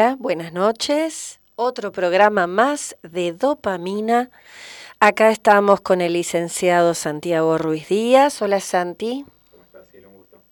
[0.00, 1.40] Hola, buenas noches.
[1.56, 4.30] Otro programa más de dopamina.
[4.98, 8.40] Acá estamos con el licenciado Santiago Ruiz Díaz.
[8.40, 9.26] Hola Santi.
[9.50, 9.88] ¿Cómo estás?
[9.92, 10.42] Sí, un gusto.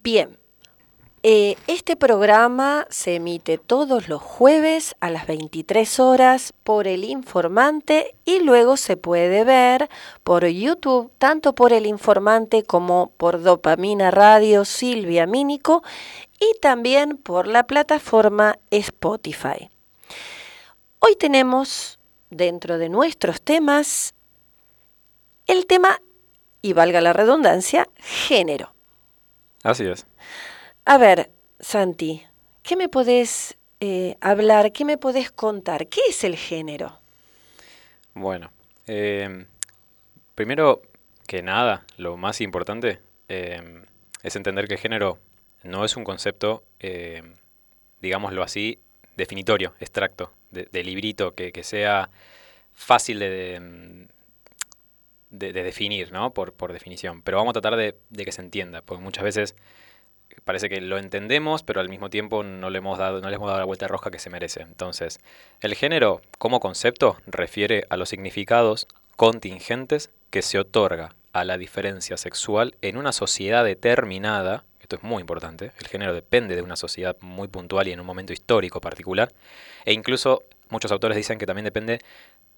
[0.00, 0.37] Bien,
[1.30, 8.16] eh, este programa se emite todos los jueves a las 23 horas por el informante
[8.24, 9.90] y luego se puede ver
[10.24, 15.82] por YouTube, tanto por el informante como por Dopamina Radio Silvia Mínico
[16.40, 19.68] y también por la plataforma Spotify.
[20.98, 21.98] Hoy tenemos
[22.30, 24.14] dentro de nuestros temas
[25.46, 26.00] el tema,
[26.62, 28.72] y valga la redundancia, género.
[29.62, 30.06] Así es.
[30.90, 31.28] A ver,
[31.60, 32.22] Santi,
[32.62, 34.72] ¿qué me podés eh, hablar?
[34.72, 35.86] ¿Qué me podés contar?
[35.86, 36.98] ¿Qué es el género?
[38.14, 38.50] Bueno,
[38.86, 39.44] eh,
[40.34, 40.80] primero
[41.26, 43.82] que nada, lo más importante eh,
[44.22, 45.18] es entender que género
[45.62, 47.22] no es un concepto, eh,
[48.00, 48.80] digámoslo así,
[49.14, 52.08] definitorio, extracto, de, librito, que, sea
[52.74, 54.08] fácil de,
[55.28, 56.32] de, de definir, ¿no?
[56.32, 57.20] Por, por definición.
[57.20, 59.54] Pero vamos a tratar de que se entienda, porque muchas veces
[60.44, 63.48] parece que lo entendemos, pero al mismo tiempo no le hemos dado, no le hemos
[63.48, 64.62] dado la vuelta roja que se merece.
[64.62, 65.20] Entonces,
[65.60, 72.16] el género como concepto refiere a los significados contingentes que se otorga a la diferencia
[72.16, 74.64] sexual en una sociedad determinada.
[74.80, 75.72] Esto es muy importante.
[75.78, 79.30] El género depende de una sociedad muy puntual y en un momento histórico particular.
[79.84, 82.00] E incluso muchos autores dicen que también depende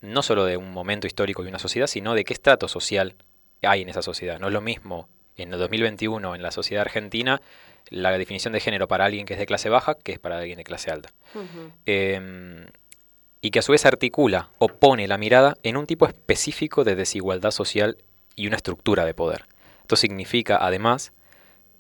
[0.01, 3.15] no solo de un momento histórico y una sociedad, sino de qué estrato social
[3.63, 4.39] hay en esa sociedad.
[4.39, 7.41] No es lo mismo en el 2021 en la sociedad argentina
[7.89, 10.59] la definición de género para alguien que es de clase baja que es para alguien
[10.59, 11.11] de clase alta.
[11.87, 12.67] Eh,
[13.43, 16.95] y que a su vez articula o pone la mirada en un tipo específico de
[16.95, 17.97] desigualdad social
[18.37, 19.47] y una estructura de poder.
[19.83, 21.13] Esto significa además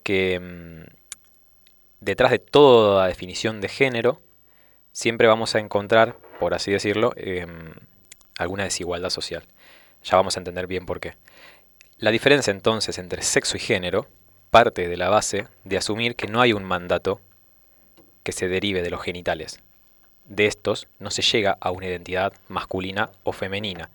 [0.03, 0.91] que mm,
[2.00, 4.21] detrás de toda definición de género
[4.93, 7.75] siempre vamos a encontrar, por así decirlo, em,
[8.39, 9.44] alguna desigualdad social.
[10.03, 11.15] Ya vamos a entender bien por qué.
[12.00, 14.06] La diferencia entonces entre sexo y género
[14.49, 17.21] parte de la base de asumir que no hay un mandato
[18.22, 19.61] que se derive de los genitales.
[20.25, 23.91] De estos no se llega a una identidad masculina o femenina,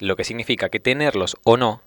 [0.00, 1.80] lo que significa que tenerlos o no,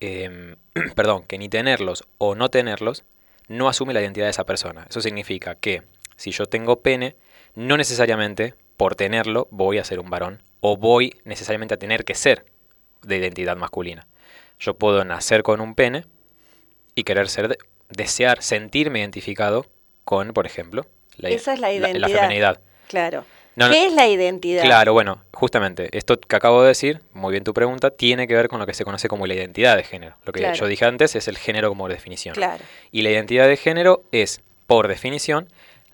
[0.00, 0.56] em,
[0.94, 3.04] perdón, que ni tenerlos o no tenerlos
[3.48, 4.86] no asume la identidad de esa persona.
[4.90, 5.82] Eso significa que
[6.16, 7.16] si yo tengo pene,
[7.54, 12.14] no necesariamente por tenerlo voy a ser un varón o voy necesariamente a tener que
[12.14, 12.51] ser
[13.02, 14.06] de identidad masculina.
[14.58, 16.04] Yo puedo nacer con un pene
[16.94, 17.58] y querer ser, de-
[17.90, 19.66] desear, sentirme identificado
[20.04, 20.86] con, por ejemplo,
[21.16, 22.08] la, Esa es la la identidad.
[22.20, 22.60] feminidad.
[22.88, 23.24] Claro.
[23.54, 24.62] No, no, ¿Qué es la identidad?
[24.64, 28.48] Claro, bueno, justamente, esto que acabo de decir, muy bien tu pregunta, tiene que ver
[28.48, 30.16] con lo que se conoce como la identidad de género.
[30.24, 30.54] Lo que Claro.
[30.56, 32.34] yo dije antes es el género como definición.
[32.34, 32.64] Claro.
[32.92, 35.48] Y la identidad de género es, por definición,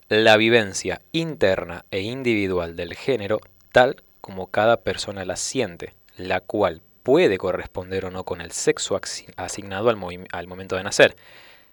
[0.08, 3.40] la vivencia interna e individual del género
[3.72, 9.00] tal como cada persona la siente, la cual puede corresponder o no con el sexo
[9.38, 11.16] asignado al, momento de nacer.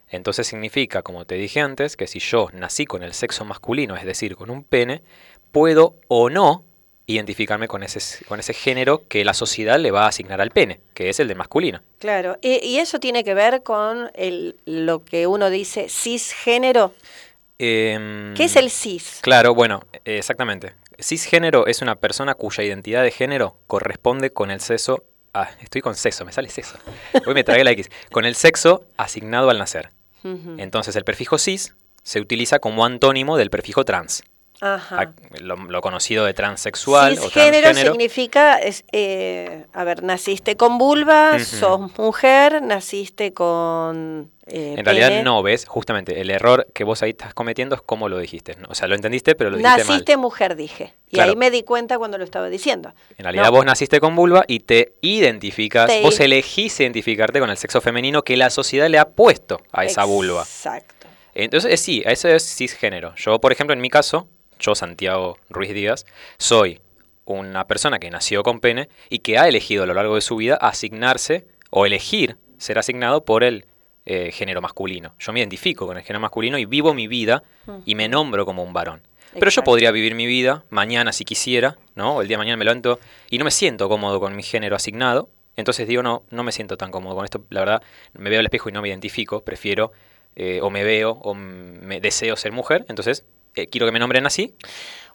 [0.08, 4.06] Entonces significa, como te dije antes, que si yo nací con el sexo masculino, es
[4.06, 5.02] decir, con un pene,
[5.52, 6.64] puedo o no
[7.06, 10.80] identificarme con ese, con ese género que la sociedad le va a asignar al pene,
[10.94, 11.82] que es el de masculino.
[12.00, 12.38] Claro.
[12.42, 16.94] Y, y eso tiene que ver con el, lo que uno dice cisgénero.
[17.60, 19.20] Em, ¿Qué es el cis?
[19.22, 20.76] Claro, bueno, exactamente.
[20.98, 25.04] Cisgénero es una persona cuya identidad de género corresponde con el sexo.
[25.38, 26.78] Ah, estoy con sexo, me sale sexo.
[27.26, 27.90] Hoy me tragué la X.
[28.10, 29.92] Con el sexo asignado al nacer.
[30.24, 34.24] Entonces, el prefijo cis se utiliza como antónimo del prefijo trans.
[34.62, 35.14] Ajá.
[35.42, 37.92] Lo, lo conocido de transexual o Cisgénero transgénero.
[37.94, 45.10] significa, es, eh, a ver, naciste con vulva, sos mujer, naciste con eh, En realidad
[45.10, 45.24] pene.
[45.24, 48.56] no, ves, justamente, el error que vos ahí estás cometiendo es cómo lo dijiste.
[48.56, 48.68] ¿no?
[48.70, 49.88] O sea, lo entendiste, pero lo dijiste mal.
[49.88, 50.94] Naciste mujer, dije.
[51.10, 51.32] Y Claro.
[51.32, 52.94] ahí me di cuenta cuando lo estaba diciendo.
[53.18, 53.52] En realidad No.
[53.52, 58.22] vos naciste con vulva y te identificas, Te- vos elegís identificarte con el sexo femenino
[58.24, 60.42] que la sociedad le ha puesto a esa vulva.
[60.44, 60.94] Exacto.
[61.34, 63.14] Entonces, eh, sí, eso es cisgénero.
[63.18, 64.30] Yo, por ejemplo, en mi caso,
[64.60, 66.06] yo, Santiago Ruiz Díaz,
[66.38, 66.82] soy
[67.26, 70.36] una persona que nació con pene y que ha elegido a lo largo de su
[70.36, 73.66] vida asignarse o elegir ser asignado por el
[74.06, 75.16] eh, género masculino.
[75.20, 77.44] Yo me identifico con el género masculino y vivo mi vida
[77.86, 79.02] y me nombro como un varón.
[79.38, 82.22] Pero yo podría vivir mi vida mañana si quisiera, ¿no?
[82.22, 83.00] El día de mañana me levanto
[83.30, 85.30] y no me siento cómodo con mi género asignado.
[85.58, 87.44] Entonces digo, no, no me siento tan cómodo con esto.
[87.50, 87.82] La verdad,
[88.14, 89.44] me veo al espejo y no me identifico.
[89.44, 89.92] Prefiero,
[90.36, 92.86] eh, o me veo, o me deseo ser mujer.
[92.88, 93.26] Entonces,
[93.56, 94.54] eh, quiero que me nombren así.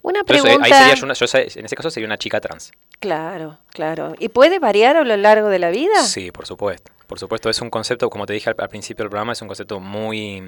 [0.03, 0.67] Una Entonces, eh, pregunta.
[0.67, 2.73] ahí sería una- yo en ese caso sería una chica trans.
[3.01, 4.15] Claro, claro.
[4.19, 6.03] ¿Y puede variar a lo largo de la vida?
[6.05, 6.91] Sí, por supuesto.
[7.07, 9.49] Por supuesto, es un concepto, como te dije al, al principio del programa, es un
[9.49, 10.41] concepto muy,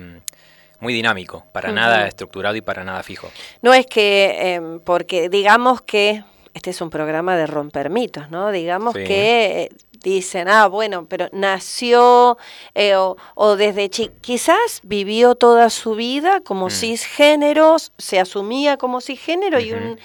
[0.80, 3.30] muy dinámico, para nada estructurado y para nada fijo.
[3.60, 6.24] No es que, em, porque digamos que
[6.54, 8.50] este es un programa de romper mitos, ¿no?
[8.52, 9.68] Digamos que eh,
[10.02, 12.38] dicen, ah, bueno, pero nació
[12.74, 16.70] eh, o, desde chico, quizás vivió toda su vida como mm.
[16.70, 19.98] cisgénero, se asumía como cisgénero y un,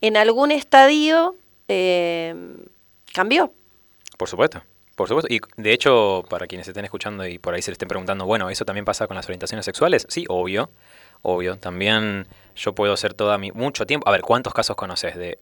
[0.00, 1.36] en algún estadio
[1.68, 2.64] em,
[3.12, 3.52] cambió.
[4.16, 4.62] Por supuesto.
[4.96, 7.86] Por supuesto, y de hecho, para quienes estén escuchando y por ahí se le estén
[7.86, 10.04] preguntando, bueno, ¿eso también pasa con las orientaciones sexuales?
[10.08, 10.70] Sí, obvio,
[11.22, 11.56] obvio.
[11.56, 13.52] También yo puedo ser toda mi...
[13.52, 14.08] mucho tiempo...
[14.08, 15.38] A ver, ¿cuántos casos conoces de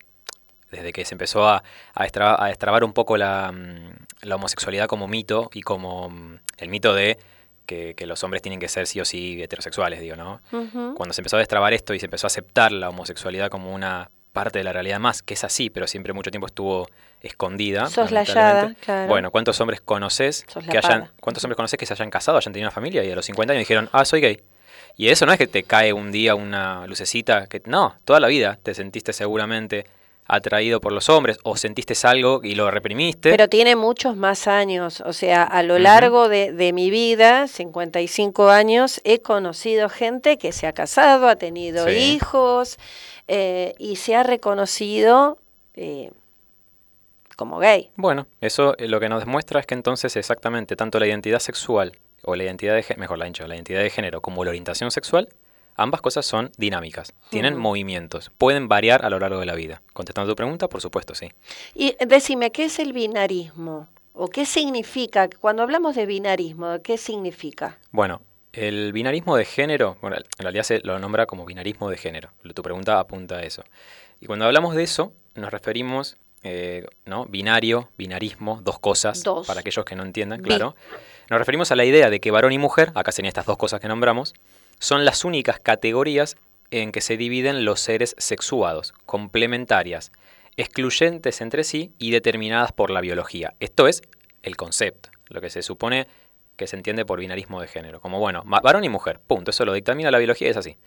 [0.70, 1.62] desde que se empezó a,
[1.94, 6.94] a, destrabar, un poco la, mm, la, homosexualidad como mito y como mm, el mito
[6.94, 7.18] de
[7.66, 10.40] que, los hombres tienen que ser sí o sí heterosexuales, digo, ¿no?
[10.50, 14.10] Cuando se empezó a destrabar esto y se empezó a aceptar la homosexualidad como una
[14.32, 16.86] parte de la realidad más, que es así, pero siempre mucho tiempo estuvo
[17.22, 17.88] escondida.
[17.88, 19.08] Soslayada, claro.
[19.08, 22.68] Bueno, ¿cuántos hombres conoces que hayan, cuántos hombres conoces que se hayan casado, hayan tenido
[22.68, 24.42] una familia y a los 50 años dijeron, ah, soy gay?
[24.96, 28.28] Y eso no es que te cae un día una lucecita, que no, toda la
[28.28, 29.86] vida te sentiste seguramente
[30.28, 33.30] atraído por los hombres o sentiste algo y lo reprimiste.
[33.30, 38.50] Pero tiene muchos más años, o sea, a lo largo de, de, mi vida, 55
[38.50, 42.78] años, he conocido gente que se ha casado, ha tenido hijos,
[43.28, 45.38] eh, y se ha reconocido
[45.74, 46.12] eh,
[47.36, 47.90] como gay.
[47.96, 51.92] Bueno, eso eh, lo que nos demuestra es que entonces exactamente tanto la identidad sexual
[52.22, 55.28] o la identidad de mejor la la identidad de género como la orientación sexual,
[55.76, 59.82] ambas cosas son dinámicas, tienen movimientos, pueden variar a lo largo de la vida.
[59.92, 61.32] Contestando tu pregunta, por supuesto, sí.
[61.74, 63.88] Y decime, ¿qué es el binarismo?
[64.12, 65.28] ¿O qué significa?
[65.28, 67.78] Cuando hablamos de binarismo, ¿qué significa?
[67.90, 72.30] Bueno, el binarismo de género, bueno, en realidad se lo nombra como binarismo de género.
[72.54, 73.62] Tu pregunta apunta a eso.
[74.20, 77.26] Y cuando hablamos de eso, nos referimos, eh, ¿no?
[77.26, 80.74] Binario, binarismo, dos cosas, para aquellos que no entiendan, claro.
[81.28, 83.80] Nos referimos a la idea de que varón y mujer, acá serían estas dos cosas
[83.80, 84.32] que nombramos,
[84.78, 86.36] son las únicas categorías
[86.70, 90.12] en que se dividen los seres sexuados, complementarias,
[90.56, 93.54] excluyentes entre sí y determinadas por la biología.
[93.60, 94.02] Esto es
[94.42, 96.06] el concepto, lo que se supone
[96.56, 98.00] que se entiende por binarismo de género.
[98.00, 99.50] Como, bueno, varón y mujer, punto.
[99.50, 100.78] Eso lo dictamina la biología y es así.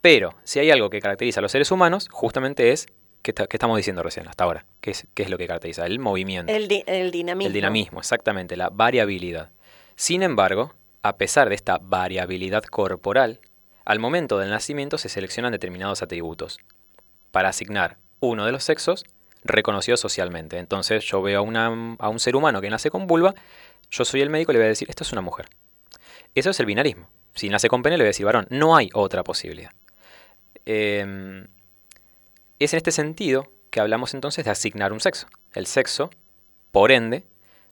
[0.00, 2.86] Pero si hay algo que caracteriza a los seres humanos, justamente es,
[3.22, 4.64] ¿qué, estamos diciendo recién hasta ahora?
[4.80, 5.86] ¿Qué es, ¿Qué es, lo que caracteriza?
[5.86, 6.52] El movimiento.
[6.52, 6.68] El,
[7.10, 7.48] dinamismo.
[7.48, 9.50] El dinamismo, exactamente, la variabilidad.
[9.96, 13.40] Sin embargo, a pesar de esta variabilidad corporal,
[13.84, 16.58] al momento del nacimiento se seleccionan determinados atributos
[17.30, 19.04] para asignar uno de los sexos
[19.44, 20.58] reconocido socialmente.
[20.58, 21.66] Entonces yo veo a,
[21.98, 23.34] a un ser humano que nace con vulva
[23.90, 25.48] yo soy el médico y le voy a decir, esto es una mujer.
[26.34, 27.08] Eso es el binarismo.
[27.34, 28.46] Si nace con pene, le voy a decir varón.
[28.50, 29.70] No hay otra posibilidad.
[30.66, 31.46] Em,
[32.58, 35.26] es en este sentido que hablamos entonces de asignar un sexo.
[35.52, 36.10] El sexo,
[36.70, 37.24] por ende,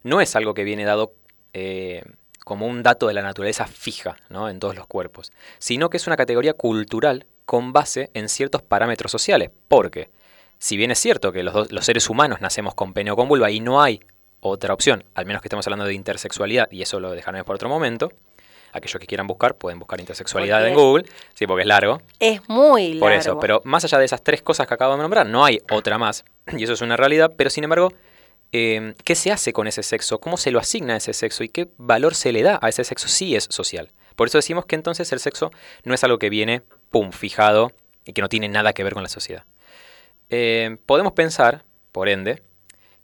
[0.03, 1.15] no es algo que viene dado
[1.53, 2.03] eh,
[2.47, 4.49] como un dato de la naturaleza fija ¿no?
[4.49, 9.11] en todos los cuerpos, sino que es una categoría cultural con base en ciertos parámetros
[9.11, 9.51] sociales.
[9.67, 10.11] Porque,
[10.57, 13.51] si bien es cierto que los, los seres humanos nacemos con pene o con vulva
[13.51, 13.99] y no hay
[14.39, 17.69] otra opción, al menos que estemos hablando de intersexualidad, y eso lo dejaremos por otro
[17.69, 18.13] momento.
[18.73, 21.05] Aquellos que quieran buscar pueden buscar intersexualidad en Google,
[21.35, 22.01] sí, porque es largo.
[22.21, 23.01] Es muy largo.
[23.01, 25.59] Por eso, pero más allá de esas tres cosas que acabo de nombrar, no hay
[25.73, 26.25] otra más,
[26.57, 27.93] y eso es una realidad, pero sin embargo,
[28.53, 30.19] eh, ¿qué se hace con ese sexo?
[30.19, 31.45] ¿Cómo se lo asigna a ese sexo?
[31.45, 33.09] ¿Y qué valor se le da a ese sexo?
[33.09, 33.91] Sí es social.
[34.15, 35.51] Por eso decimos que entonces el sexo
[35.85, 37.73] no es algo que viene, pum, fijado
[38.05, 39.45] y que no tiene nada que ver con la sociedad.
[40.31, 42.43] Eh, podemos pensar, por ende,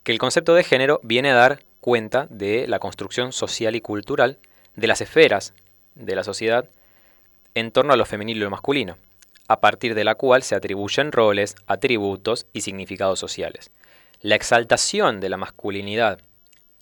[0.02, 4.38] que el concepto de género viene a dar cuenta de la construcción social y cultural
[4.76, 5.54] de las esferas
[5.94, 6.68] de la sociedad
[7.54, 8.96] en torno a lo femenino y lo masculino,
[9.48, 13.70] a partir de la cual se atribuyen roles, atributos y significados sociales.
[14.22, 16.20] La exaltación de la masculinidad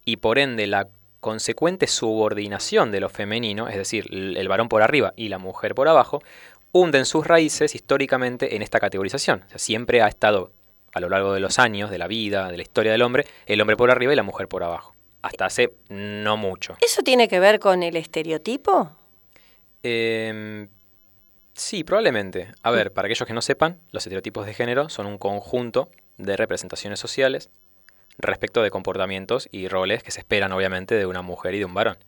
[0.04, 0.88] y por ende la
[1.20, 5.88] consecuente subordinación de lo femenino, es decir, el varón por arriba y la mujer por
[5.88, 6.22] abajo,
[6.72, 9.44] hunden sus raíces históricamente en esta categorización.
[9.56, 10.52] siempre ha estado
[10.92, 13.60] a lo largo de los años, de la vida, de la historia del hombre, el
[13.60, 14.94] hombre por arriba y la mujer por abajo.
[15.22, 16.76] Hasta hace no mucho.
[16.80, 18.90] ¿Eso tiene que ver con el estereotipo?
[19.82, 20.68] Em,
[21.52, 22.52] sí, probablemente.
[22.62, 26.36] A ver, para aquellos que no sepan, los estereotipos de género son un conjunto de
[26.36, 27.50] representaciones sociales
[28.18, 31.74] respecto de comportamientos y roles que se esperan obviamente de una mujer y de un
[31.74, 31.98] varón.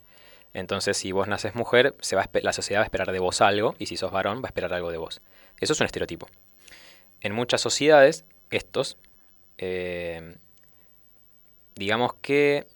[0.55, 3.75] Entonces, si vos naces mujer, se va la sociedad va a esperar de vos algo,
[3.79, 5.23] y si sos varón, va a esperar algo de vos.
[5.61, 6.29] Eso es un estereotipo.
[7.23, 8.99] En muchas sociedades, estos,
[9.57, 10.37] eh,
[11.75, 12.67] digamos que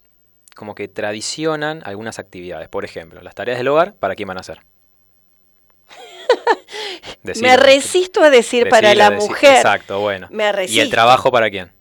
[0.55, 2.69] como que tradicionan algunas actividades.
[2.71, 4.61] Por ejemplo, las tareas del hogar, ¿para quién van a ser?
[7.41, 9.57] Me resisto a decir para la mujer.
[9.57, 10.29] Exacto, bueno.
[10.69, 11.73] ¿Y el trabajo para quién?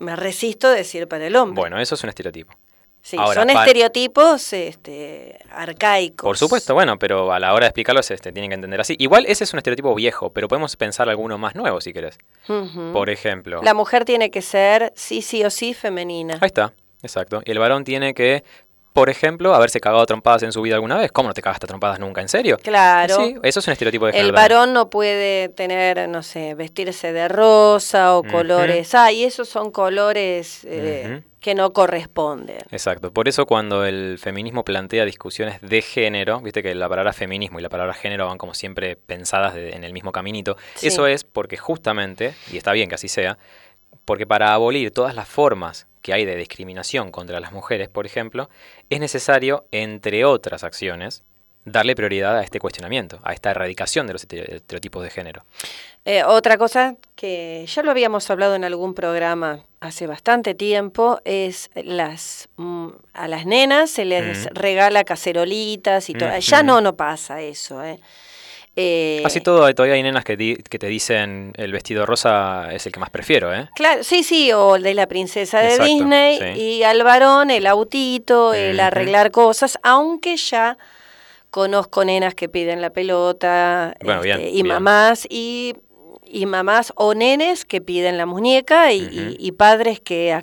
[0.00, 1.60] Me resisto a decir para el hombre.
[1.60, 2.52] Bueno, eso es un estereotipo.
[3.02, 6.22] Sí, Ahora, son estereotipos este, arcaicos.
[6.22, 8.94] Por supuesto, bueno, pero a la hora de explicarlos este, tienen que entender así.
[8.98, 12.18] Igual ese es un estereotipo viejo, pero podemos pensar alguno más nuevo si querés.
[12.92, 16.34] Por ejemplo, La mujer tiene que ser sí, sí o sí femenina.
[16.42, 17.40] ahí está, exacto.
[17.46, 18.44] Y el varón tiene que,
[18.92, 21.12] por ejemplo, haberse cagado a trompadas en su vida alguna vez.
[21.12, 22.20] ¿Cómo no te cagaste a trompadas nunca?
[22.20, 22.58] ¿En serio?
[22.62, 23.16] Claro.
[23.16, 24.28] Sí, eso es un estereotipo de género.
[24.28, 28.94] El varón no puede tener, no sé, vestirse de rosa o colores.
[28.94, 32.58] Ah, y esos son colores eh, que no corresponden.
[32.70, 33.12] Exacto.
[33.12, 37.62] Por eso cuando el feminismo plantea discusiones de género, viste que la palabra feminismo y
[37.62, 40.56] la palabra género van como siempre pensadas de- en el mismo caminito.
[40.74, 40.88] Sí.
[40.88, 43.38] Eso es porque justamente, y está bien que así sea,
[44.04, 48.48] porque para abolir todas las formas que hay de discriminación contra las mujeres, por ejemplo,
[48.88, 51.22] es necesario, entre otras acciones,
[51.66, 55.44] darle prioridad a este cuestionamiento, a esta erradicación de los estere- estereotipos de género.
[56.06, 61.70] Eh, otra cosa que ya lo habíamos hablado en algún programa hace bastante tiempo es
[61.74, 64.54] las mm, a las nenas se les Mm.
[64.54, 66.30] regala cacerolitas y todo.
[66.38, 66.66] Ya Ujú.
[66.66, 68.00] no no pasa eso, ¿eh?
[68.82, 72.86] Eh, Así todo, todavía hay nenas que, di- que te dicen el vestido rosa es
[72.86, 73.68] el que más prefiero, ¿eh?
[73.74, 76.60] Claro, sí, sí, o el de la princesa de Disney sí.
[76.60, 80.78] y al varón el autito, el arreglar cosas, aunque ya
[81.50, 84.68] conozco nenas que piden la pelota Bueno, bien, este, y bien.
[84.68, 85.74] mamás y,
[86.24, 90.42] y mamás o nenes que piden la muñeca y, y- padres que,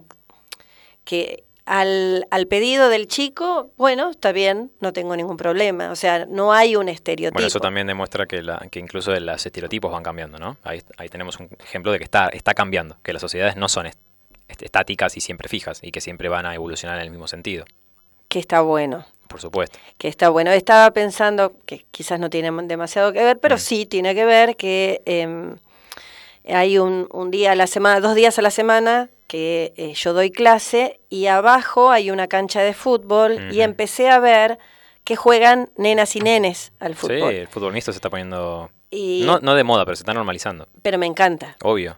[1.05, 6.25] que al, al pedido del chico, bueno, está bien, no tengo ningún problema, o sea,
[6.25, 7.33] no hay un estereotipo.
[7.35, 10.57] Bueno, eso también demuestra que, la, que incluso los estereotipos van cambiando, ¿no?
[10.63, 13.85] Ahí, ahí tenemos un ejemplo de que está, está cambiando, que las sociedades no son
[13.87, 13.99] est-
[14.47, 17.65] est- estáticas y siempre fijas y que siempre van a evolucionar en el mismo sentido,
[18.29, 19.05] Que está bueno.
[19.27, 19.77] por supuesto.
[19.97, 20.51] que está bueno.
[20.51, 23.59] Estaba pensando que quizás no tiene demasiado que ver, pero Mm.
[23.59, 25.57] sí tiene que ver que em,
[26.47, 30.13] hay un, un día a la semana, dos días a la semana que eh, yo
[30.13, 34.57] doy clase y abajo hay una cancha de fútbol y empecé a ver
[35.03, 37.33] que juegan nenas y nenes al Sí, fútbol.
[37.33, 40.67] el fútbol mixto se está poniendo, Y, no, no de moda, pero se está normalizando,
[40.81, 41.55] Pero me encanta.
[41.63, 41.97] obvio.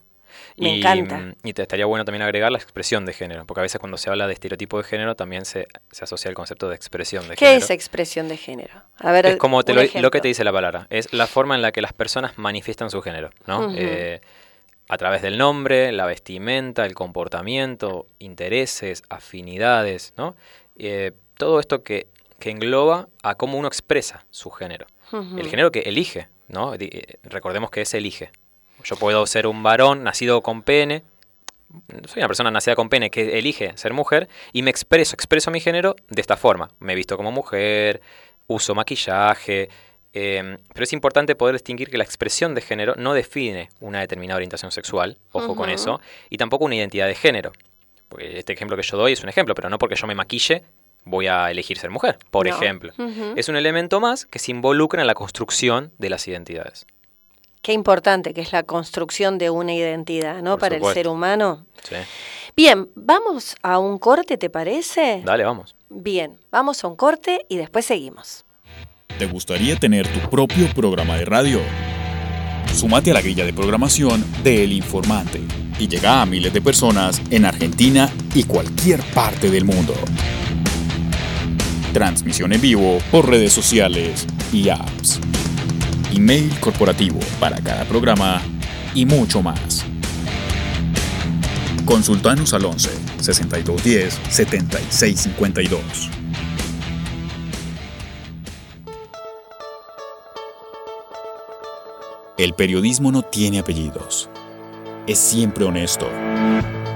[0.57, 1.17] Me y, encanta.
[1.17, 3.97] mm, Y te estaría bueno también agregar la expresión de género, porque a veces cuando
[3.97, 7.35] se habla de estereotipo de género también se, se asocia el concepto de expresión de
[7.35, 7.63] ¿Qué género.
[7.63, 8.83] es expresión de género?
[8.97, 11.55] A ver, Es como te lo, lo que te dice la palabra, es la forma
[11.55, 13.71] en la que las personas manifiestan su género, ¿no?
[13.75, 14.19] Eh,
[14.89, 20.35] a través del nombre, la vestimenta, el comportamiento, intereses, afinidades, ¿no?
[20.77, 22.07] Eh, todo esto que,
[22.39, 24.87] que engloba a cómo uno expresa su género.
[25.11, 26.73] El género que elige, ¿no?
[26.75, 28.31] Eh, Recordemos que es elige.
[28.83, 31.03] Yo puedo ser un varón nacido con pene,
[32.07, 35.59] soy una persona nacida con pene que elige ser mujer y me expreso, expreso mi
[35.59, 36.69] género de esta forma.
[36.79, 38.01] Me visto como mujer,
[38.47, 39.69] uso maquillaje,
[40.13, 44.37] eh, pero es importante poder distinguir que la expresión de género no define una determinada
[44.37, 45.99] orientación sexual, ojo con eso,
[46.29, 47.51] y tampoco una identidad de género.
[48.09, 50.63] Porque este ejemplo que yo doy es un ejemplo, pero no porque yo me maquille
[51.05, 52.55] voy a elegir ser mujer, por No.
[52.55, 52.93] ejemplo.
[53.35, 56.85] Es un elemento más que se involucra en la construcción de las identidades.
[57.61, 60.51] Qué importante que es la construcción de una identidad, ¿no?
[60.57, 61.65] Por Para el ser humano.
[61.83, 61.95] ¿sí?
[62.55, 65.21] Bien, vamos a un corte, ¿te parece?
[65.25, 65.75] Dale, vamos.
[65.89, 68.45] Bien, vamos a un corte y después seguimos.
[69.19, 71.59] ¿Te gustaría tener tu propio programa de radio?
[72.73, 75.41] Súmate a la grilla de programación de El Informante
[75.77, 79.93] y llega a miles de personas en Argentina y cualquier parte del mundo.
[81.91, 85.19] Transmisión en vivo por redes sociales y apps.
[86.15, 88.41] Email corporativo para cada programa
[88.95, 89.83] y mucho más.
[91.83, 96.18] Consultanos al 11 6210 7652.
[102.39, 104.29] El periodismo no tiene apellidos.
[105.07, 106.07] Es siempre honesto,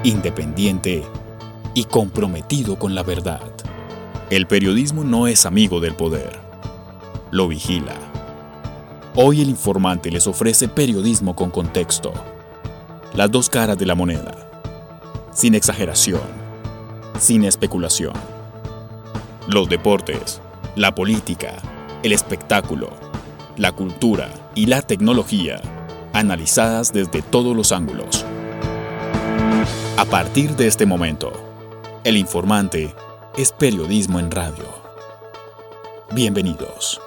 [0.05, 1.03] independiente
[1.73, 3.41] y comprometido con la verdad.
[4.29, 6.39] El periodismo no es amigo del poder.
[7.29, 7.97] Lo vigila.
[9.15, 12.13] Hoy el informante les ofrece periodismo con contexto.
[13.13, 14.49] Las dos caras de la moneda.
[15.33, 16.21] Sin exageración.
[17.19, 18.13] Sin especulación.
[19.49, 20.39] Los deportes,
[20.77, 21.55] la política,
[22.01, 22.91] el espectáculo,
[23.57, 25.61] la cultura y la tecnología,
[26.13, 28.25] analizadas desde todos los ángulos.
[29.97, 31.31] A partir de este momento,
[32.03, 32.93] El Informante
[33.37, 34.65] es periodismo en radio.
[36.11, 37.01] Bienvenidos.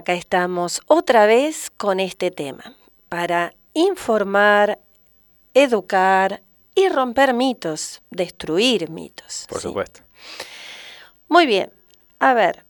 [0.00, 2.74] Acá estamos otra vez con este tema,
[3.08, 4.78] para informar,
[5.54, 6.42] educar
[6.74, 9.46] y romper mitos, destruir mitos.
[9.48, 9.68] Por ¿sí?
[9.68, 10.00] supuesto.
[11.28, 11.70] Muy bien,
[12.18, 12.64] a ver,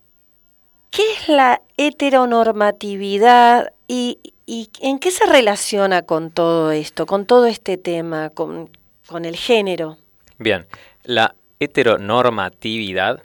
[0.90, 7.46] ¿qué es la heteronormatividad y, y en qué se relaciona con todo esto, con todo
[7.46, 8.68] este tema, con,
[9.06, 9.98] con el género?
[10.38, 10.66] Bien,
[11.04, 13.22] la heteronormatividad,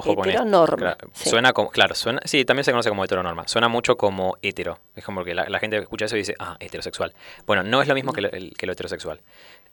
[0.00, 0.28] ojo con.
[0.28, 1.30] Heteronorma, Claro, sí.
[1.30, 3.46] Suena como, claro, suena, sí, también se conoce como heteronorma.
[3.48, 4.78] Suena mucho como hetero.
[4.96, 7.14] Es como que la, la gente escucha eso y dice, ah, heterosexual.
[7.46, 9.20] Bueno, no es lo mismo que lo, el- que lo heterosexual.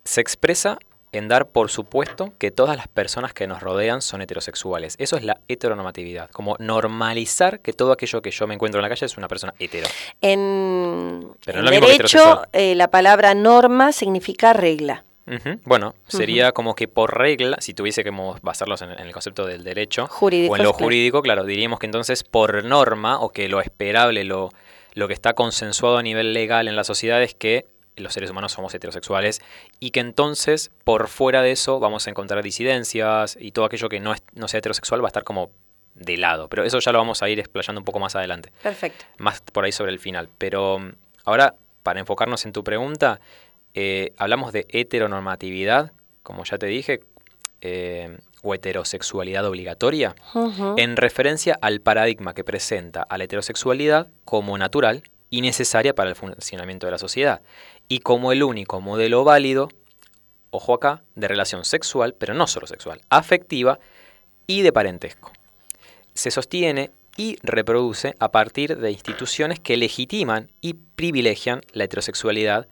[0.04, 0.78] Se expresa
[1.14, 4.96] en dar por supuesto que todas las personas que nos rodean son heterosexuales.
[5.00, 8.90] Eso es la heteronormatividad, como normalizar que todo aquello que yo me encuentro en la
[8.90, 9.88] calle es una persona hetero.
[10.22, 12.50] En, Pero en no es lo mismo que derecho, heterosexual.
[12.54, 15.04] eh, la palabra norma significa regla.
[15.28, 15.60] Ujú.
[15.66, 19.64] Bueno, sería como que por regla, si tuviese que basarlos en, en el concepto del
[19.64, 20.86] derecho Jurídico, o en lo claro.
[20.86, 24.50] jurídico, claro, diríamos que entonces por norma o que lo esperable, lo,
[24.94, 27.66] lo que está consensuado a nivel legal en la sociedad es que
[27.98, 29.42] los seres humanos somos heterosexuales
[29.80, 34.00] y que entonces por fuera de eso vamos a encontrar disidencias y todo aquello que
[34.00, 35.52] no, es, no sea heterosexual va a estar como
[35.96, 36.48] de lado.
[36.48, 39.06] Pero eso ya lo vamos a ir explayando un poco más adelante Perfecto.
[39.18, 40.30] más por ahí sobre el final.
[40.38, 40.92] Pero mm,
[41.26, 43.20] ahora, para enfocarnos en tu pregunta,
[43.80, 45.92] eh, hablamos de heteronormatividad,
[46.24, 47.02] como ya te dije,
[47.62, 50.16] eh, o heterosexualidad obligatoria,
[50.78, 56.16] en referencia al paradigma que presenta a la heterosexualidad como natural y necesaria para el
[56.16, 57.44] funcionamiento de la sociedad,
[57.88, 59.70] y como el único modelo válido,
[60.50, 63.78] ojo acá, de relación sexual, pero no solo sexual, afectiva
[64.48, 65.32] y de parentesco.
[66.16, 72.68] Se sostiene y reproduce a partir de instituciones que legitiman y privilegian la heterosexualidad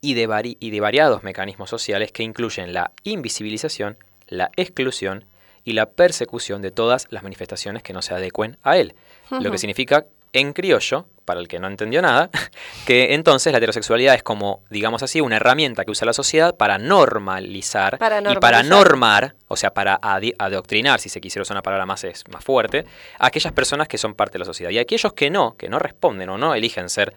[0.00, 3.96] y de, vari- y de variados mecanismos sociales que incluyen la invisibilización,
[4.28, 5.24] la exclusión
[5.64, 8.94] y la persecución de todas las manifestaciones que no se adecuen a él.
[9.30, 12.30] Lo que significa, en criollo, para el que no entendió nada,
[12.86, 16.78] que entonces la heterosexualidad es como, digamos así, una herramienta que usa la sociedad para
[16.78, 21.84] normalizar, Para y para normar, o sea, para adoctrinar, si se quisiera usar una palabra
[21.86, 22.86] más, es más fuerte,
[23.18, 24.70] a aquellas personas que son parte de la sociedad.
[24.70, 27.14] Y aquellos que no, que no responden o no eligen ser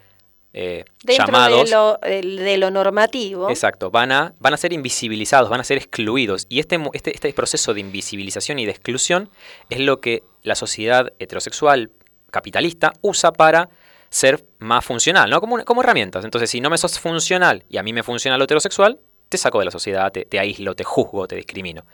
[0.53, 1.65] eh, Dentro llamados.
[1.69, 3.49] de lo, el- de lo normativo.
[3.49, 6.45] Exacto, van a, van a ser invisibilizados, van a ser excluidos.
[6.49, 9.29] Y este, este, este proceso de invisibilización y de exclusión
[9.69, 11.91] es lo que la sociedad heterosexual
[12.31, 13.69] capitalista usa para
[14.09, 15.39] ser más funcional, ¿no?
[15.39, 16.25] Como, como herramientas.
[16.25, 19.59] Entonces, si no me sos funcional y a mí me funciona lo heterosexual, te saco
[19.59, 21.85] de la sociedad, te, te aíslo, te juzgo, te discrimino.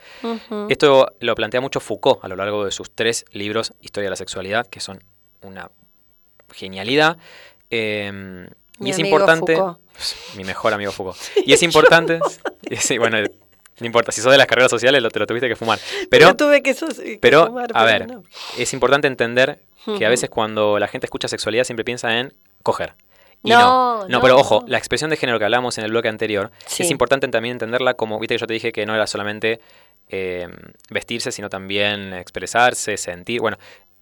[0.68, 4.16] Esto lo plantea mucho Foucault a lo largo de sus tres libros, Historia de la
[4.16, 4.98] Sexualidad, que son
[5.42, 5.70] una
[6.52, 7.18] genialidad.
[7.70, 8.48] Eh,
[8.80, 9.56] y Mi es amigo importante.
[9.56, 9.78] Foucault.
[10.36, 11.18] Mi mejor amigo Foucault.
[11.44, 12.20] Y es importante.
[12.78, 15.56] sí, bueno, no importa, si sos de las carreras sociales lo, te lo tuviste que
[15.56, 15.78] fumar.
[16.10, 18.24] Pero, Yo tuve que, que pero fumar, a ver, no.
[18.56, 19.60] es importante entender
[19.96, 22.94] que a veces cuando la gente escucha sexualidad siempre piensa en coger.
[23.42, 24.68] Y No, no, no, no, pero ojo, no.
[24.68, 26.82] la expresión de género que hablamos en el bloque anterior, Sí.
[26.82, 29.60] es importante también entenderla como, viste que yo te dije que no era solamente
[30.08, 30.48] eh,
[30.90, 33.56] vestirse, sino también expresarse, sentir, bueno,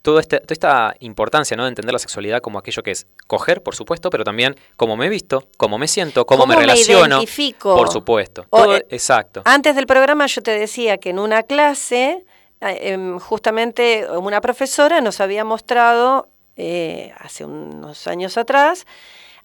[0.07, 1.65] toda esta, toda esta importancia ¿no?
[1.65, 5.07] de entender la sexualidad como aquello que es coger, por supuesto, pero también cómo me
[5.07, 7.17] he visto, cómo me siento, cómo, me ¿Cómo me relaciono.
[7.17, 7.77] identifico?
[7.77, 8.47] Por supuesto.
[8.51, 9.43] O, Todo- eh, exacto.
[9.45, 12.25] Antes del programa yo te decía que en una clase,
[12.61, 18.87] eh, em, justamente una profesora nos había mostrado, eh, hace unos años atrás,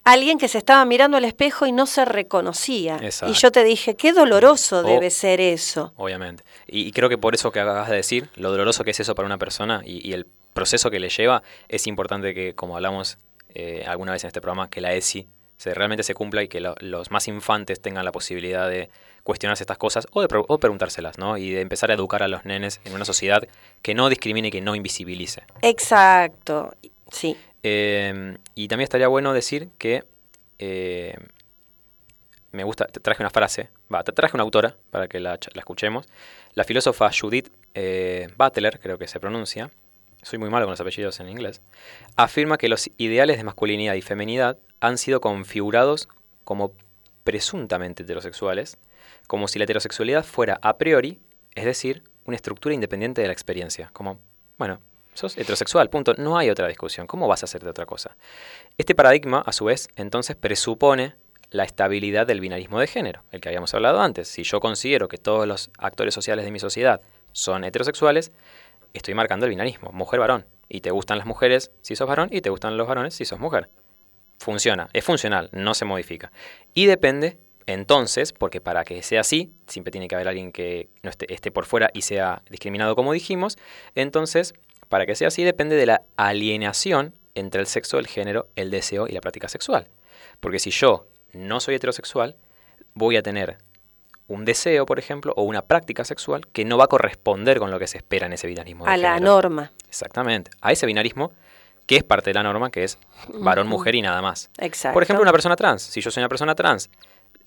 [0.03, 2.97] alguien que se estaba mirando al espejo y no se reconocía.
[3.01, 3.33] Exacto.
[3.33, 5.91] Y yo te dije, qué doloroso O- debe ser eso.
[5.95, 6.43] Obviamente.
[6.67, 9.13] Y, y creo que por eso que acabas de decir, lo doloroso que es eso
[9.15, 13.17] para una persona y, y el proceso que le lleva, es importante que, como hablamos
[13.53, 16.59] eh, alguna vez en este programa, que la ESI se, realmente se cumpla y que
[16.59, 18.89] lo- los más infantes tengan la posibilidad de
[19.23, 21.37] cuestionarse estas cosas o de o preguntárselas, ¿no?
[21.37, 23.47] Y de empezar a educar a los nenes en una sociedad
[23.81, 25.43] que no discrimine y que no invisibilice.
[25.61, 26.73] Exacto,
[27.11, 27.37] sí.
[27.63, 30.03] Eh, y también estaría bueno decir que
[30.57, 31.15] eh,
[32.51, 36.05] me gusta, te traje una frase, va, te traje una autora para que la escuchemos.
[36.53, 39.69] La filósofa Judith eh, Butler, creo que se pronuncia,
[40.21, 41.61] soy muy malo con los apellidos en inglés,
[42.15, 46.09] afirma que los ideales de masculinidad y feminidad han sido configurados
[46.43, 46.73] como
[47.23, 48.77] presuntamente heterosexuales,
[49.27, 51.19] como si la heterosexualidad fuera a priori,
[51.55, 54.19] es decir, una estructura independiente de la experiencia, como,
[54.57, 54.79] bueno,
[55.13, 58.15] sos heterosexual, punto, no hay otra discusión, ¿cómo vas a hacer de otra cosa?
[58.77, 61.15] Este paradigma, a su vez, entonces presupone
[61.49, 64.29] la estabilidad del binarismo de género, el que habíamos hablado antes.
[64.29, 67.01] Si yo considero que todos los actores sociales de mi sociedad
[67.33, 68.31] son heterosexuales,
[68.93, 70.45] estoy marcando el binarismo, mujer-varón.
[70.69, 73.39] Y te gustan las mujeres si sos varón y te gustan los varones si sos
[73.39, 73.69] mujer.
[74.39, 76.31] Funciona, es funcional, no se modifica.
[76.73, 81.09] Y depende, entonces, porque para que sea así, siempre tiene que haber alguien que no
[81.09, 83.57] esté, esté por fuera y sea discriminado como dijimos,
[83.95, 84.53] entonces
[84.91, 89.07] para que sea así depende de la alienación entre el sexo, el género, el deseo
[89.07, 89.87] y la práctica sexual.
[90.41, 92.35] Porque si yo no soy heterosexual,
[92.93, 93.57] voy a tener
[94.31, 97.79] un deseo, por ejemplo, o una práctica sexual que no va a corresponder con lo
[97.79, 98.85] que se espera en ese binarismo.
[98.85, 99.71] de A la norma.
[99.87, 100.51] Exactamente.
[100.61, 101.31] A ese binarismo
[101.85, 102.97] que es parte de la norma, que es
[103.33, 104.49] varón, mujer y nada más.
[104.57, 104.93] Exacto.
[104.93, 105.81] Por ejemplo, una persona trans.
[105.81, 106.89] Si yo soy una persona trans,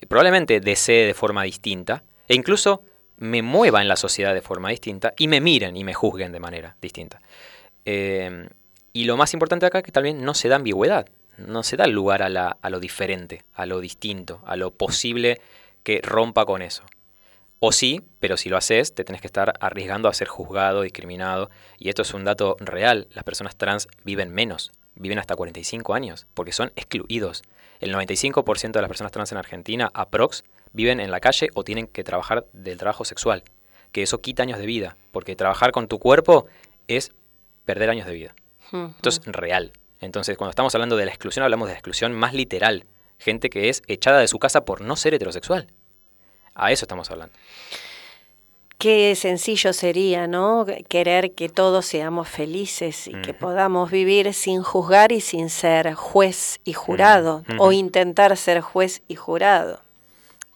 [0.09, 2.83] probablemente desee de forma distinta e incluso
[3.17, 6.41] me mueva en la sociedad de forma distinta y me miren y me juzguen de
[6.41, 7.21] manera distinta.
[7.85, 8.49] Eh,
[8.93, 11.07] y lo más importante acá es que también no se da ambigüedad,
[11.39, 15.41] no se da lugar a, la- a lo diferente, a lo distinto, a lo posible
[15.85, 16.83] que rompa con eso.
[17.61, 21.51] O sí, pero si lo haces, te tenés que estar arriesgando a ser juzgado, discriminado.
[21.79, 23.07] Y esto es un dato real.
[23.13, 27.43] Las personas trans viven menos, viven hasta 45 años, porque son excluidos.
[27.81, 31.87] El 95% de las personas trans en Argentina, aprox, viven en la calle o tienen
[31.87, 33.45] que trabajar del trabajo sexual.
[33.93, 36.47] Que eso quita años de vida, porque trabajar con tu cuerpo
[36.89, 37.13] es
[37.65, 38.35] perder años de vida.
[38.73, 39.73] Esto es real.
[40.01, 42.85] Entonces, cuando estamos hablando de la exclusión, hablamos de la exclusión más literal.
[43.19, 45.67] Gente que es echada de su casa por no ser heterosexual.
[46.55, 47.35] A eso estamos hablando.
[48.79, 50.67] Qué sencillo sería, ¿no?
[50.89, 56.61] Querer que todos seamos felices y que podamos vivir sin juzgar y sin ser juez
[56.65, 59.81] y jurado, o intentar ser juez y jurado.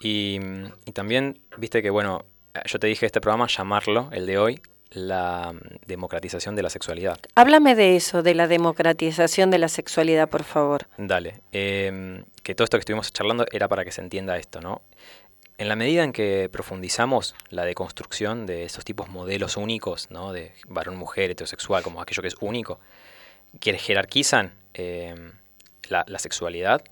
[0.01, 0.41] Y,
[0.85, 2.25] y también, viste que, bueno,
[2.67, 7.19] yo te dije este programa, llamarlo, el de hoy, la mm, democratización de la sexualidad.
[7.35, 10.87] Háblame de eso, de la democratización de la sexualidad, por favor.
[10.97, 11.41] Dale.
[11.53, 14.81] em, que todo esto que estuvimos charlando era para que se entienda esto, ¿no?
[15.59, 20.33] En la medida en que profundizamos la deconstrucción de esos tipos modelos únicos, ¿no?
[20.33, 22.79] De varón-mujer, heterosexual, como aquello que es único,
[23.61, 25.33] que jerarquizan em,
[25.89, 26.83] la, la sexualidad,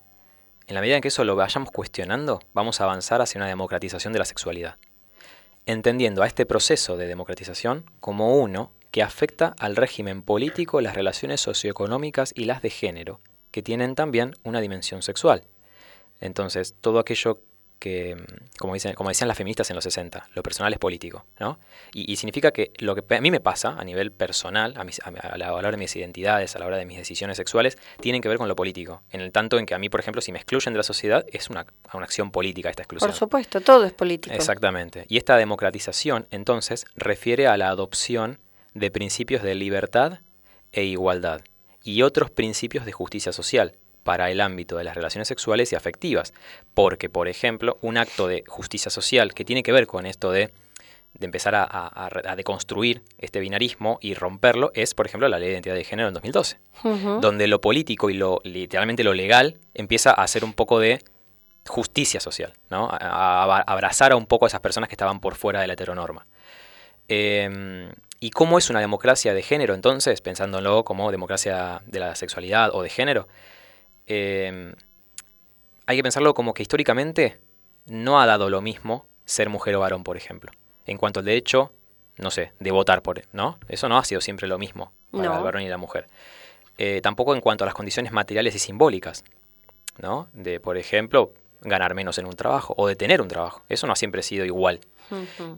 [0.66, 4.12] en la medida en que eso lo vayamos cuestionando, vamos a avanzar hacia una democratización
[4.12, 4.76] de la sexualidad.
[5.68, 11.40] Entendiendo a este proceso de democratización como uno que afecta al régimen político, las relaciones
[11.40, 15.42] socioeconómicas y las de género, que tienen también una dimensión sexual.
[16.20, 17.40] Entonces, todo aquello
[17.78, 18.16] que,
[18.58, 21.58] como, dicen, como decían las feministas en los 60, lo personal es político, ¿no?
[21.92, 25.00] Y, y significa que lo que a mí me pasa a nivel personal, a, mis-
[25.00, 27.36] a, a la a la hora de mis identidades, a la hora de mis decisiones
[27.36, 29.02] sexuales, tienen que ver con lo político.
[29.10, 31.24] En el tanto en que a mí, por ejemplo, si me excluyen de la sociedad,
[31.32, 33.10] es una, una acción política esta exclusión.
[33.10, 34.34] Por supuesto, todo es político.
[34.34, 35.04] Exactamente.
[35.08, 38.38] Y esta democratización, entonces, refiere a la adopción
[38.74, 40.20] de principios de libertad
[40.72, 41.42] e igualdad
[41.84, 43.72] y otros principios de justicia social
[44.06, 46.32] para el ámbito de las relaciones sexuales y afectivas.
[46.72, 50.50] Porque, por ejemplo, un acto de justicia social que tiene que ver con esto de,
[51.14, 55.48] de empezar a, a- a deconstruir este binarismo y romperlo es, por ejemplo, la ley
[55.48, 57.20] de identidad de género en 2012 Ujú.
[57.20, 61.02] donde lo político y lo literalmente lo legal empieza a hacer un poco de
[61.66, 62.88] justicia social, ¿no?
[62.90, 65.66] A, a- a abrazar a un poco a esas personas que estaban por fuera de
[65.66, 66.24] la heteronorma.
[67.08, 72.70] Eh, ¿Y cómo es una democracia de género entonces, pensándolo como democracia de la sexualidad
[72.74, 73.28] o de género?
[74.06, 74.74] Eh,
[75.86, 77.38] hay que pensarlo como que históricamente
[77.86, 80.50] no ha dado lo mismo ser mujer o varón, por ejemplo.
[80.86, 81.72] En cuanto al derecho,
[82.18, 83.58] no sé, de votar por, ¿no?
[83.68, 85.36] Eso no ha sido siempre lo mismo para No.
[85.38, 86.06] el varón y la mujer.
[86.78, 89.24] Eh, tampoco en cuanto a las condiciones materiales y simbólicas,
[89.98, 90.28] ¿no?
[90.32, 93.62] De, por ejemplo, ganar menos en un trabajo o de tener un trabajo.
[93.68, 94.80] Eso no ha siempre sido igual.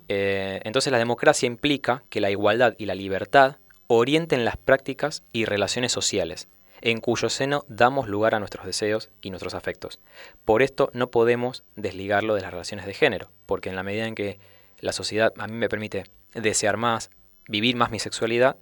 [0.08, 3.56] Eh, entonces la democracia implica que la igualdad y la libertad
[3.86, 6.48] orienten las prácticas y relaciones sociales,
[6.80, 10.00] en cuyo seno damos lugar a nuestros deseos y nuestros afectos.
[10.44, 14.14] Por esto no podemos desligarlo de las relaciones de género, porque en la medida en
[14.14, 14.38] que
[14.80, 17.10] la sociedad a mí me permite desear más,
[17.48, 18.56] vivir más mi sexualidad,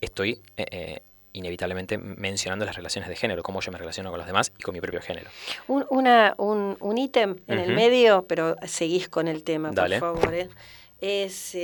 [0.00, 4.26] estoy eh, eh, inevitablemente mencionando las relaciones de género, cómo yo me relaciono con los
[4.26, 5.30] demás y con mi propio género.
[5.68, 10.00] Un, una, un, un ítem en el medio, pero seguís con el tema, Dale.
[10.00, 10.34] por favor.
[10.34, 10.48] ¿eh?
[11.00, 11.56] Es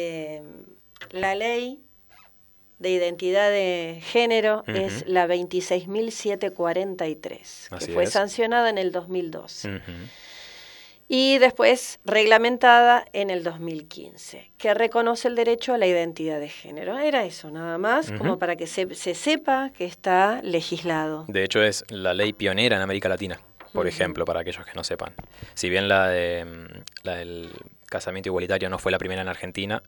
[1.10, 1.85] la ley
[2.78, 5.12] de identidad de género, es Ujú.
[5.12, 8.10] la 26.743, que fue es.
[8.10, 9.92] sancionada en el 2012 Ujú.
[11.08, 16.98] y después reglamentada en el 2015, que reconoce el derecho a la identidad de género.
[16.98, 21.24] Era eso nada más, como para que se, se sepa que está legislado.
[21.28, 23.40] De hecho, es la ley pionera en América Latina,
[23.72, 25.14] por ejemplo, para aquellos que no sepan.
[25.54, 26.66] Si bien la, de, mm,
[27.04, 27.50] la del
[27.86, 29.82] casamiento igualitario no fue la primera en Argentina,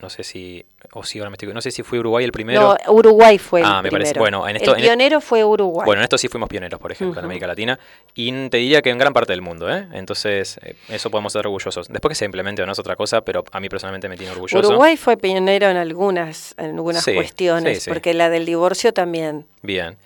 [0.00, 2.76] no sé si, o sí, ahora me estoy, no sé si fue Uruguay el primero.
[2.86, 4.38] No, Uruguay fue el Ah, me parece- primero.
[4.40, 5.84] bueno, en esto- el en- pionero fue Uruguay.
[5.86, 7.24] Bueno, en esto sí fuimos pioneros, por ejemplo, en.
[7.24, 7.78] América Latina,
[8.14, 9.88] y te diría que en gran parte del mundo, ¿eh?
[9.92, 11.88] Entonces, eh, eso podemos ser orgullosos.
[11.88, 14.32] Después que se implemente o no es otra cosa, pero a mí personalmente me tiene
[14.32, 14.68] orgulloso.
[14.68, 17.90] Uruguay fue pionero en algunas, en algunas Sí, cuestiones, sí, sí.
[17.90, 19.46] porque la del divorcio también.
[19.62, 19.96] Bien.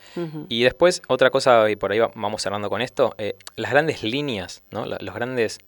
[0.48, 4.02] Y después, otra cosa, y por ahí va- vamos cerrando con esto, eh, las grandes
[4.02, 4.86] líneas, ¿no?
[4.86, 5.58] La- los grandes,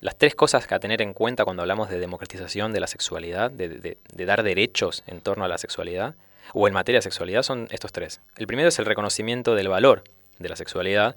[0.00, 3.50] las tres cosas que a tener en cuenta cuando hablamos de democratización de la sexualidad,
[3.50, 6.14] de, de- de dar derechos en torno a la sexualidad,
[6.54, 8.20] o en materia de sexualidad son estos tres.
[8.36, 10.04] El primero es el reconocimiento del valor
[10.38, 11.16] de la sexualidad,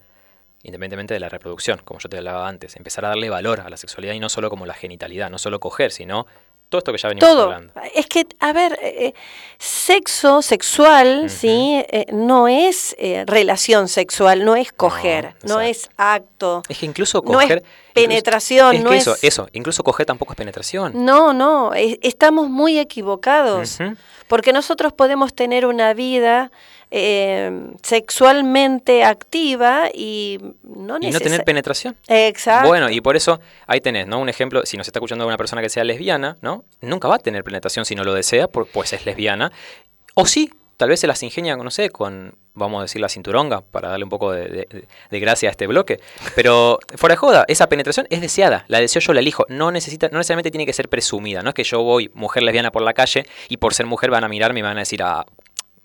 [0.64, 2.76] independientemente de la reproducción, como yo te hablaba antes.
[2.76, 5.60] Empezar a darle valor a la sexualidad y no solo como la genitalidad, no solo
[5.60, 6.26] coger, sino
[6.70, 7.44] todo esto que ya venimos Todo.
[7.46, 7.74] hablando.
[7.96, 9.14] Es que, a ver, eh, eh,
[9.58, 11.30] sexo sexual.
[11.30, 11.84] ¿sí?
[11.90, 16.62] Eh, no es eh, relación sexual, no es coger, no, es acto.
[16.70, 17.58] Es que incluso No es coger...
[17.60, 20.92] incluso- penetración, es no que eso, es- eso, incluso coger tampoco es penetración.
[21.06, 23.80] No, no, es- estamos muy equivocados.
[24.28, 26.52] Porque nosotros podemos tener una vida
[26.92, 27.52] eh,
[27.84, 31.96] sexualmente activa y no Y no tener penetración.
[32.08, 32.68] Exacto.
[32.68, 34.20] Bueno, y por eso ahí tenés, ¿no?
[34.20, 36.66] Un ejemplo, si nos está escuchando una persona que sea lesbiana, ¿no?
[36.82, 39.52] Nunca va a tener penetración si no lo desea, pues es lesbiana.
[40.16, 43.62] O sí, tal vez se las ingenia, no sé, con, vamos a decir, la cinturonga,
[43.62, 46.00] para darle un poco de, de- de gracia a este bloque.
[46.36, 49.46] Pero, fuera de joda, esa penetración es deseada, la deseo yo, la elijo.
[49.50, 52.72] No, necesita, no necesariamente tiene que ser presumida, no es que yo voy, mujer lesbiana
[52.72, 55.04] por la calle, y por ser mujer van a mirarme y me van a decir,
[55.04, 55.26] ah,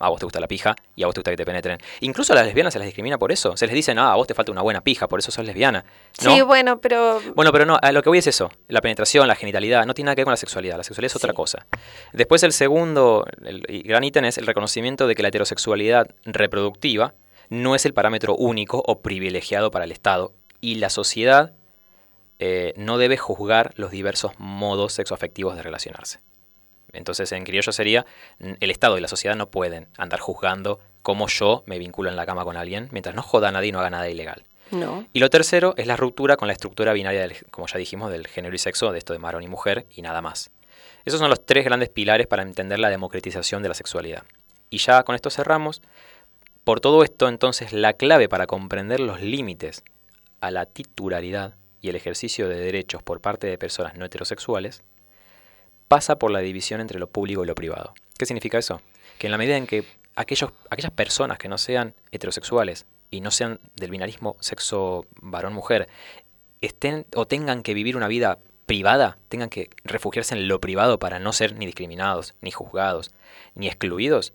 [0.05, 1.79] a vos te gusta la pija y a vos te gusta que te penetren.
[2.01, 3.57] Incluso a las lesbianas se las discrimina por eso.
[3.57, 5.85] Se les dice, ah, a vos te falta una buena pija, por eso sos lesbiana.
[6.23, 6.35] ¿no?
[6.35, 8.51] Sí, bueno, pero Bueno, pero no, a lo que voy es eso.
[8.69, 10.77] La penetración, la genitalidad, no tiene nada que ver con la sexualidad.
[10.77, 11.37] La sexualidad es otra Sí.
[11.37, 11.67] cosa.
[12.13, 17.15] Después el segundo el, y gran ítem es el reconocimiento de que la heterosexualidad reproductiva
[17.51, 20.33] no es el parámetro único o privilegiado para el Estado.
[20.61, 21.53] Y la sociedad
[22.39, 26.21] eh, no debe juzgar los diversos modos sexoafectivos de relacionarse.
[26.95, 28.07] Entonces, en criollo sería,
[28.39, 32.27] el Estado y la sociedad no pueden andar juzgando cómo yo me vinculo en la
[32.27, 34.45] cama con alguien mientras no joda a nadie y no haga nada ilegal.
[34.71, 35.07] no.
[35.13, 38.27] Y lo tercero es la ruptura con la estructura binaria, del, como ya dijimos, del
[38.27, 40.51] género y sexo, de esto de varón y mujer y nada más.
[41.05, 44.23] Esos son los tres grandes pilares para entender la democratización de la sexualidad.
[44.71, 45.83] Y ya con esto cerramos.
[46.65, 49.85] Por todo esto, entonces, la clave para comprender los límites
[50.41, 54.83] a la titularidad y el ejercicio de derechos por parte de personas no heterosexuales
[55.89, 57.95] pasa por la división entre lo público y lo privado.
[58.19, 58.81] ¿Qué significa eso?
[59.19, 59.85] Que en la medida en que
[60.17, 65.89] aquellos, aquellas personas que no sean heterosexuales y no sean del binarismo sexo varón-mujer
[66.61, 71.19] estén o tengan que vivir una vida privada, tengan que refugiarse en lo privado para
[71.19, 73.11] no ser ni discriminados, ni juzgados,
[73.55, 74.33] ni excluidos,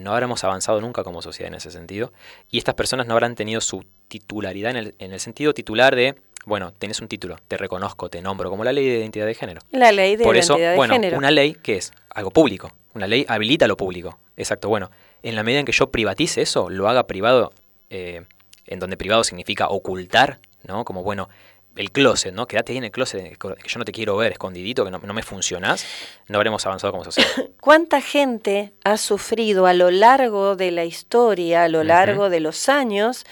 [0.00, 2.12] no habremos avanzado nunca como sociedad en ese sentido.
[2.50, 6.16] Y estas personas no habrán tenido su titularidad en el, en el sentido titular de,
[6.46, 9.60] bueno, tenés un título, te reconozco, te nombro, como la ley de identidad de género.
[9.70, 11.18] La ley de Por eso, identidad de bueno, género.
[11.18, 12.72] una ley que es algo público.
[12.94, 14.18] Una ley habilita lo público.
[14.36, 14.68] Exacto.
[14.68, 14.90] Bueno,
[15.22, 17.52] en la medida en que yo privatice eso, lo haga privado,
[17.90, 18.22] eh,
[18.66, 20.84] en donde privado significa ocultar, ¿no?
[20.84, 21.28] Como, bueno,
[21.76, 22.46] el closet, ¿no?
[22.46, 25.14] Quédate ahí en el closet, que yo no te quiero ver escondidito, que no, no
[25.14, 25.86] me funcionás,
[26.28, 27.30] no habremos avanzado como sociedad.
[27.60, 32.68] ¿Cuánta gente ha sufrido a lo largo de la historia, a lo largo de los
[32.68, 33.24] años,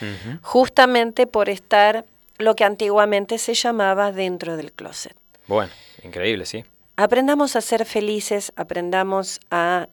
[0.42, 2.04] justamente por estar
[2.38, 5.16] lo que antiguamente se llamaba dentro del closet.
[5.46, 5.72] Bueno,
[6.02, 6.64] increíble, sí.
[6.96, 9.88] Aprendamos a ser felices, aprendamos a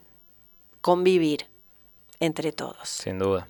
[0.81, 1.47] convivir
[2.19, 2.87] entre todos.
[2.87, 3.47] Sin duda.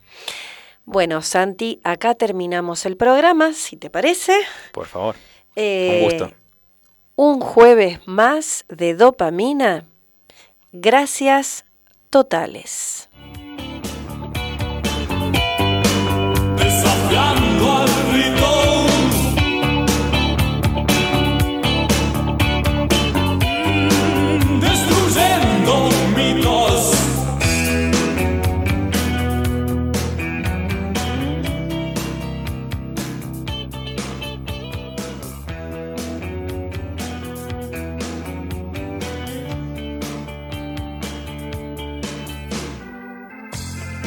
[0.86, 4.34] Bueno, Santi, acá terminamos el programa, si te parece.
[4.72, 5.16] Por favor.
[5.56, 6.32] Eh, un gusto.
[7.16, 9.86] Un jueves más de dopamina.
[10.72, 11.66] Gracias
[12.10, 13.10] totales.
[16.58, 18.55] Desafiando al ritmo.